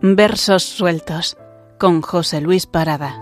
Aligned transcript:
Versos 0.00 0.62
sueltos 0.62 1.36
con 1.76 2.02
José 2.02 2.40
Luis 2.40 2.66
Parada. 2.66 3.16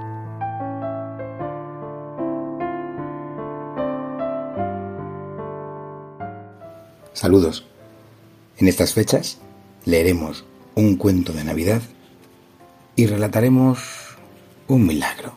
Saludos. 7.14 7.64
En 8.58 8.68
estas 8.68 8.92
fechas 8.92 9.38
leeremos 9.86 10.44
un 10.74 10.96
cuento 10.96 11.32
de 11.32 11.44
Navidad 11.44 11.80
y 12.94 13.06
relataremos 13.06 13.78
un 14.68 14.86
milagro, 14.86 15.32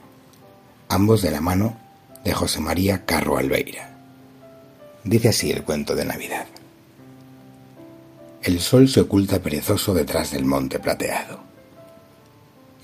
ambos 0.90 1.22
de 1.22 1.32
la 1.32 1.40
mano 1.40 1.78
de 2.26 2.34
José 2.34 2.60
María 2.60 3.06
Carro 3.06 3.38
Albeira. 3.38 3.98
Dice 5.06 5.30
así 5.30 5.52
el 5.52 5.64
cuento 5.64 5.96
de 5.96 6.04
Navidad. 6.04 6.48
El 8.42 8.62
sol 8.62 8.88
se 8.88 9.02
oculta 9.02 9.42
perezoso 9.42 9.94
detrás 9.94 10.32
del 10.32 10.46
monte 10.46 10.80
plateado. 10.80 11.42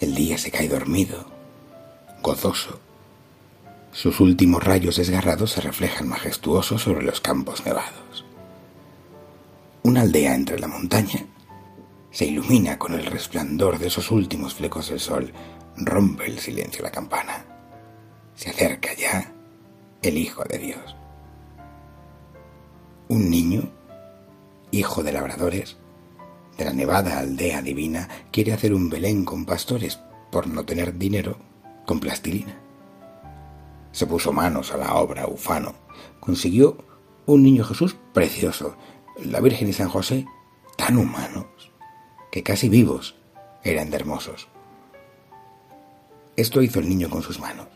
El 0.02 0.14
día 0.14 0.38
se 0.38 0.52
cae 0.52 0.68
dormido, 0.68 1.26
gozoso. 2.22 2.80
Sus 3.94 4.20
últimos 4.20 4.62
rayos 4.62 4.98
desgarrados 4.98 5.52
se 5.52 5.62
reflejan 5.62 6.10
majestuosos 6.10 6.82
sobre 6.82 7.06
los 7.06 7.22
campos 7.22 7.66
nevados. 7.66 8.26
Una 9.84 10.02
aldea 10.02 10.36
entre 10.36 10.60
la 10.60 10.68
montaña 10.68 11.26
se 12.12 12.26
ilumina 12.26 12.78
con 12.78 12.94
el 12.94 13.06
resplandor 13.06 13.80
de 13.80 13.88
esos 13.88 14.12
últimos 14.12 14.56
flecos 14.56 14.90
del 14.90 15.00
sol. 15.00 15.32
Rompe 15.78 16.26
el 16.26 16.40
silencio 16.40 16.84
la 16.84 16.92
campana. 16.92 17.46
Se 18.36 18.50
acerca 18.50 18.94
ya 18.94 19.32
el 20.02 20.18
Hijo 20.18 20.44
de 20.44 20.58
Dios. 20.58 20.96
Un 23.08 23.30
niño 23.30 23.70
hijo 24.78 25.04
de 25.04 25.12
labradores, 25.12 25.78
de 26.58 26.66
la 26.66 26.74
nevada 26.74 27.20
aldea 27.20 27.62
divina, 27.62 28.10
quiere 28.32 28.54
hacer 28.54 28.74
un 28.74 28.90
Belén 28.90 29.26
con 29.26 29.46
pastores 29.46 30.00
por 30.32 30.48
no 30.48 30.66
tener 30.66 30.98
dinero 30.98 31.38
con 31.86 32.00
plastilina. 32.00 32.60
Se 33.92 34.08
puso 34.08 34.34
manos 34.34 34.72
a 34.74 34.78
la 34.78 34.96
obra 34.96 35.28
ufano, 35.28 35.76
consiguió 36.20 36.78
un 37.26 37.44
niño 37.44 37.64
Jesús 37.64 37.96
precioso, 38.14 38.76
la 39.24 39.40
Virgen 39.40 39.70
y 39.70 39.74
San 39.74 39.90
José 39.90 40.26
tan 40.78 40.98
humanos, 40.98 41.46
que 42.32 42.44
casi 42.44 42.70
vivos 42.70 43.16
eran 43.64 43.90
de 43.90 43.96
hermosos. 43.96 44.50
Esto 46.36 46.62
hizo 46.62 46.80
el 46.80 46.90
niño 46.90 47.10
con 47.10 47.22
sus 47.22 47.40
manos, 47.40 47.68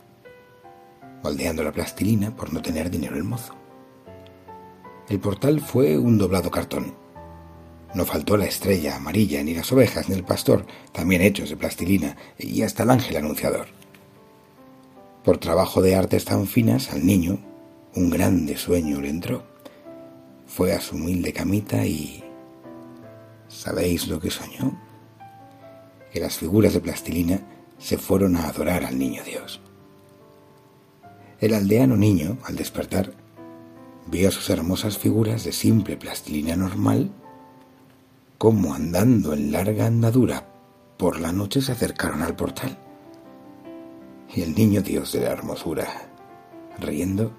moldeando 1.24 1.64
la 1.64 1.72
plastilina 1.72 2.36
por 2.36 2.54
no 2.54 2.62
tener 2.62 2.90
dinero 2.90 3.16
el 3.16 3.24
mozo. 3.24 3.59
El 5.10 5.20
portal 5.20 5.60
fue 5.60 5.98
un 5.98 6.20
doblado 6.20 6.52
cartón. 6.52 6.94
No 7.96 8.06
faltó 8.06 8.38
la 8.38 8.46
estrella 8.46 8.96
amarilla, 8.96 9.44
ni 9.44 9.56
las 9.56 9.72
ovejas, 9.72 10.08
ni 10.08 10.14
el 10.14 10.24
pastor, 10.24 10.68
también 10.92 11.24
hechos 11.24 11.50
de 11.50 11.58
plastilina, 11.58 12.16
y 12.38 12.62
hasta 12.62 12.84
el 12.84 12.92
ángel 12.92 13.18
anunciador. 13.18 13.66
Por 15.24 15.40
trabajo 15.40 15.82
de 15.82 15.96
artes 15.96 16.26
tan 16.26 16.46
finas, 16.46 16.92
al 16.92 17.06
niño 17.06 17.40
un 17.96 18.12
grande 18.12 18.56
sueño 18.56 19.02
le 19.02 19.10
entró. 19.10 19.44
Fue 20.46 20.74
a 20.74 20.80
su 20.80 20.96
humilde 20.96 21.34
camita 21.34 21.86
y... 21.86 22.24
¿Sabéis 23.48 24.08
lo 24.08 24.20
que 24.20 24.30
soñó? 24.30 24.80
Que 26.14 26.20
las 26.20 26.38
figuras 26.38 26.74
de 26.74 26.82
plastilina 26.82 27.42
se 27.80 27.98
fueron 27.98 28.36
a 28.36 28.48
adorar 28.48 28.86
al 28.86 29.00
niño 29.00 29.24
Dios. 29.24 29.60
El 31.40 31.56
aldeano 31.56 31.98
niño, 31.98 32.38
al 32.44 32.56
despertar, 32.56 33.12
vio 34.10 34.32
sus 34.32 34.50
hermosas 34.50 34.98
figuras 34.98 35.44
de 35.44 35.52
simple 35.52 35.98
plastilina 35.98 36.56
normal, 36.56 37.12
como 38.38 38.74
andando 38.74 39.34
en 39.34 39.52
larga 39.52 39.86
andadura 39.86 40.46
por 40.98 41.20
la 41.20 41.32
noche 41.32 41.62
se 41.62 41.72
acercaron 41.72 42.22
al 42.22 42.36
portal. 42.36 42.78
Y 44.34 44.42
el 44.42 44.56
niño 44.56 44.82
Dios 44.82 45.12
de 45.12 45.22
la 45.22 45.32
hermosura, 45.32 45.88
riendo, 46.80 47.32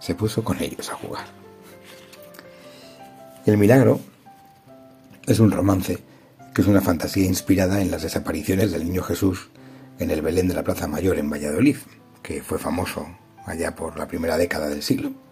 se 0.00 0.14
puso 0.14 0.42
con 0.44 0.60
ellos 0.60 0.90
a 0.90 0.94
jugar. 0.94 1.26
El 3.46 3.56
milagro 3.58 4.00
es 5.26 5.40
un 5.40 5.50
romance 5.50 5.98
que 6.54 6.62
es 6.62 6.68
una 6.68 6.80
fantasía 6.80 7.26
inspirada 7.26 7.80
en 7.80 7.90
las 7.90 8.02
desapariciones 8.02 8.72
del 8.72 8.84
niño 8.84 9.02
Jesús 9.02 9.50
en 9.98 10.10
el 10.10 10.22
Belén 10.22 10.48
de 10.48 10.54
la 10.54 10.64
Plaza 10.64 10.86
Mayor 10.86 11.18
en 11.18 11.30
Valladolid, 11.30 11.76
que 12.22 12.42
fue 12.42 12.58
famoso 12.58 13.06
allá 13.44 13.74
por 13.74 13.98
la 13.98 14.06
primera 14.06 14.36
década 14.38 14.68
del 14.68 14.82
siglo. 14.82 15.23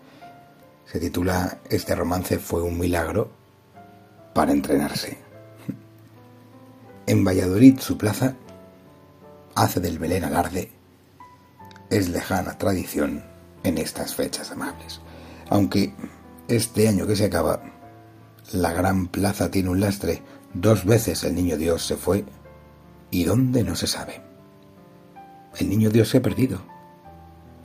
Se 0.86 1.00
titula 1.00 1.58
Este 1.70 1.94
romance 1.94 2.38
fue 2.38 2.62
un 2.62 2.78
milagro 2.78 3.30
para 4.34 4.52
entrenarse. 4.52 5.18
En 7.06 7.24
Valladolid 7.24 7.78
su 7.78 7.98
plaza 7.98 8.34
hace 9.54 9.80
del 9.80 9.98
Belén 9.98 10.24
alarde. 10.24 10.70
Es 11.90 12.08
lejana 12.08 12.56
tradición 12.58 13.24
en 13.64 13.78
estas 13.78 14.14
fechas 14.14 14.50
amables. 14.50 15.00
Aunque 15.50 15.92
este 16.48 16.88
año 16.88 17.06
que 17.06 17.16
se 17.16 17.26
acaba, 17.26 17.62
la 18.52 18.72
gran 18.72 19.06
plaza 19.08 19.50
tiene 19.50 19.70
un 19.70 19.80
lastre. 19.80 20.22
Dos 20.54 20.84
veces 20.84 21.24
el 21.24 21.34
niño 21.34 21.56
Dios 21.56 21.86
se 21.86 21.96
fue 21.96 22.24
y 23.10 23.24
dónde 23.24 23.62
no 23.64 23.76
se 23.76 23.86
sabe. 23.86 24.22
El 25.58 25.68
niño 25.68 25.90
Dios 25.90 26.08
se 26.08 26.18
ha 26.18 26.22
perdido. 26.22 26.62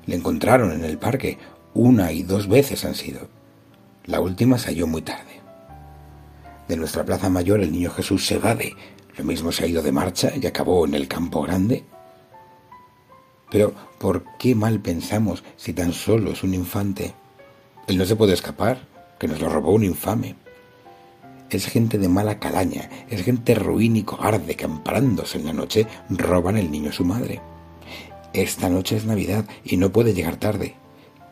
Le 0.06 0.16
encontraron 0.16 0.72
en 0.72 0.84
el 0.84 0.98
parque 0.98 1.38
una 1.78 2.12
y 2.12 2.24
dos 2.24 2.48
veces 2.48 2.84
han 2.86 2.96
sido. 2.96 3.28
La 4.06 4.20
última 4.20 4.58
se 4.58 4.70
halló 4.70 4.88
muy 4.88 5.02
tarde. 5.02 5.42
De 6.68 6.76
nuestra 6.76 7.06
plaza 7.06 7.30
mayor 7.30 7.62
el 7.62 7.72
niño 7.72 7.92
Jesús 7.92 8.26
se 8.26 8.36
evade. 8.36 8.76
Lo 9.18 9.24
mismo 9.24 9.52
se 9.52 9.64
ha 9.64 9.68
ido 9.68 9.82
de 9.82 9.92
marcha 9.92 10.32
y 10.36 10.46
acabó 10.46 10.86
en 10.86 10.96
el 10.96 11.08
campo 11.08 11.42
grande. 11.42 11.84
Pero, 13.50 13.74
¿por 14.00 14.26
qué 14.38 14.56
mal 14.56 14.80
pensamos 14.82 15.44
si 15.56 15.74
tan 15.74 15.94
solo 15.94 16.32
es 16.32 16.44
un 16.44 16.54
infante? 16.54 17.14
Él 17.88 17.98
no 17.98 18.06
se 18.06 18.16
puede 18.16 18.34
escapar, 18.34 18.80
que 19.20 19.28
nos 19.28 19.40
lo 19.40 19.48
robó 19.48 19.72
un 19.72 19.86
infame. 19.86 20.36
Es 21.50 21.66
gente 21.68 21.98
de 21.98 22.10
mala 22.10 22.40
calaña, 22.40 22.90
es 23.10 23.24
gente 23.24 23.56
ruin 23.56 23.96
y 23.96 24.04
cobarde 24.04 24.56
que 24.56 24.66
amparándose 24.66 25.38
en 25.38 25.46
la 25.46 25.54
noche 25.54 25.88
roban 26.10 26.58
el 26.58 26.70
niño 26.70 26.90
a 26.90 26.94
su 26.94 27.06
madre. 27.06 27.40
Esta 28.34 28.68
noche 28.68 28.98
es 28.98 29.06
Navidad 29.06 29.46
y 29.64 29.78
no 29.78 29.92
puede 29.92 30.14
llegar 30.14 30.36
tarde. 30.36 30.76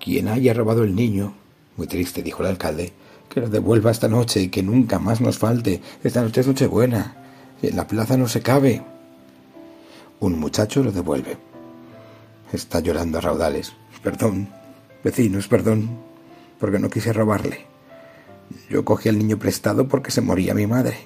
Quien 0.05 0.27
haya 0.27 0.53
robado 0.53 0.83
el 0.83 0.95
niño, 0.95 1.33
muy 1.77 1.87
triste, 1.87 2.21
dijo 2.21 2.43
el 2.43 2.49
alcalde, 2.49 2.93
que 3.27 3.41
lo 3.41 3.49
devuelva 3.49 3.89
esta 3.89 4.07
noche 4.07 4.39
y 4.39 4.49
que 4.49 4.61
nunca 4.61 4.99
más 4.99 5.19
nos 5.19 5.39
falte. 5.39 5.81
Esta 6.03 6.21
noche 6.21 6.41
es 6.41 6.47
Nochebuena. 6.47 7.15
En 7.63 7.75
la 7.75 7.87
plaza 7.87 8.15
no 8.15 8.27
se 8.27 8.41
cabe. 8.41 8.83
Un 10.19 10.39
muchacho 10.39 10.83
lo 10.83 10.91
devuelve. 10.91 11.37
Está 12.53 12.81
llorando 12.81 13.17
a 13.17 13.21
raudales. 13.21 13.73
Perdón, 14.03 14.47
vecinos, 15.03 15.47
perdón, 15.47 15.89
porque 16.59 16.77
no 16.77 16.91
quise 16.91 17.11
robarle. 17.11 17.65
Yo 18.69 18.85
cogí 18.85 19.09
al 19.09 19.17
niño 19.17 19.39
prestado 19.39 19.87
porque 19.87 20.11
se 20.11 20.21
moría 20.21 20.53
mi 20.53 20.67
madre. 20.67 20.97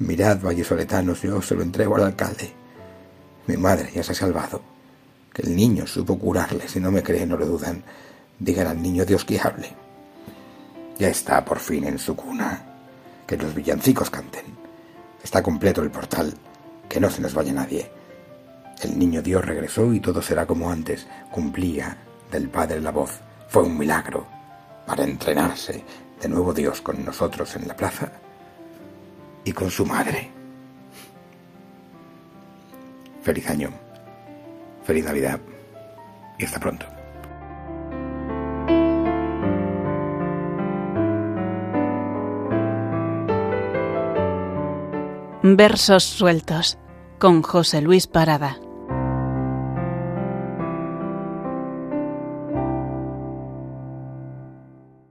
Mirad, 0.00 0.40
vallesoletanos, 0.40 1.22
yo 1.22 1.40
se 1.42 1.54
lo 1.54 1.62
entrego 1.62 1.94
al 1.94 2.02
alcalde. 2.02 2.50
Mi 3.46 3.56
madre 3.56 3.92
ya 3.94 4.02
se 4.02 4.10
ha 4.10 4.16
salvado. 4.16 4.62
Que 5.32 5.42
el 5.42 5.54
niño 5.54 5.86
supo 5.86 6.18
curarle, 6.18 6.66
si 6.66 6.80
no 6.80 6.90
me 6.90 7.04
creen, 7.04 7.28
no 7.28 7.36
lo 7.36 7.46
dudan. 7.46 7.84
Digan 8.38 8.66
al 8.66 8.82
niño 8.82 9.04
Dios 9.04 9.24
que 9.24 9.40
hable. 9.40 9.70
Ya 10.98 11.08
está 11.08 11.44
por 11.44 11.58
fin 11.58 11.84
en 11.84 11.98
su 11.98 12.14
cuna. 12.14 12.62
Que 13.26 13.36
los 13.36 13.54
villancicos 13.54 14.10
canten. 14.10 14.44
Está 15.22 15.42
completo 15.42 15.82
el 15.82 15.90
portal. 15.90 16.34
Que 16.88 17.00
no 17.00 17.10
se 17.10 17.20
nos 17.22 17.34
vaya 17.34 17.52
nadie. 17.52 17.90
El 18.82 18.98
niño 18.98 19.22
Dios 19.22 19.44
regresó 19.44 19.92
y 19.92 20.00
todo 20.00 20.20
será 20.22 20.46
como 20.46 20.70
antes. 20.70 21.06
Cumplía 21.30 21.96
del 22.30 22.48
Padre 22.48 22.80
la 22.80 22.90
voz. 22.90 23.20
Fue 23.48 23.62
un 23.62 23.76
milagro. 23.76 24.26
Para 24.86 25.04
entrenarse. 25.04 25.82
De 26.20 26.28
nuevo 26.28 26.52
Dios 26.52 26.80
con 26.80 27.04
nosotros 27.04 27.56
en 27.56 27.68
la 27.68 27.76
plaza. 27.76 28.12
Y 29.44 29.52
con 29.52 29.70
su 29.70 29.84
madre. 29.86 30.30
Feliz 33.22 33.48
año. 33.50 33.70
Feliz 34.84 35.04
Navidad. 35.04 35.40
Y 36.38 36.44
hasta 36.44 36.60
pronto. 36.60 36.95
Versos 45.54 46.02
sueltos 46.02 46.76
con 47.20 47.42
José 47.42 47.80
Luis 47.80 48.08
Parada. 48.08 48.58